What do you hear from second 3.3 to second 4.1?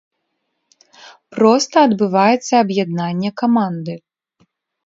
каманды.